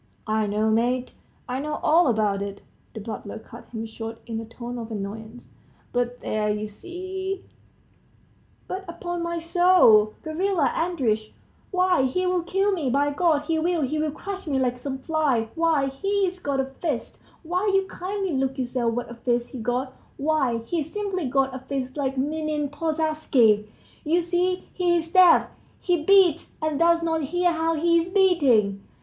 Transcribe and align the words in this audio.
.""I 0.25 0.47
know, 0.47 0.71
mate, 0.71 1.11
I 1.47 1.59
know 1.59 1.79
all 1.83 2.07
about 2.07 2.41
it," 2.41 2.63
the 2.95 2.99
butler 2.99 3.37
cut 3.37 3.67
him 3.69 3.85
short 3.85 4.17
in 4.25 4.39
a 4.39 4.45
tone 4.45 4.79
of 4.79 4.89
annoyance: 4.91 5.51
"but 5.93 6.21
there, 6.21 6.49
you 6.49 6.65
see..." 6.65 7.43
"But 8.67 8.83
upon 8.89 9.21
my 9.21 9.37
soul, 9.37 10.15
Gavrila 10.23 10.69
Andreitch! 10.73 11.31
why, 11.69 12.01
he'll 12.05 12.41
kill 12.41 12.71
me, 12.71 12.89
by 12.89 13.11
God, 13.11 13.43
he 13.43 13.59
will, 13.59 13.83
he'll 13.83 14.09
crush 14.09 14.47
me 14.47 14.57
like 14.57 14.79
some 14.79 14.97
fly; 14.97 15.49
why, 15.53 15.89
he's 15.89 16.39
got 16.39 16.59
a 16.59 16.65
fist 16.65 17.19
why, 17.43 17.69
you 17.71 17.85
kindly 17.85 18.33
look 18.35 18.57
yourself 18.57 18.95
what 18.95 19.11
a 19.11 19.13
fist 19.13 19.51
he's 19.51 19.61
got; 19.61 19.93
why, 20.17 20.63
he's 20.65 20.91
simply 20.91 21.27
got 21.29 21.53
a 21.53 21.59
fist 21.59 21.95
like 21.95 22.17
Minin 22.17 22.69
Pozharsky's. 22.69 23.67
You 24.03 24.19
see 24.19 24.67
he's 24.73 25.11
deaf, 25.11 25.47
he 25.79 26.01
beats 26.03 26.57
and 26.59 26.79
does 26.79 27.03
not 27.03 27.21
hear 27.25 27.51
how 27.51 27.75
he's 27.75 28.09
beating! 28.09 28.81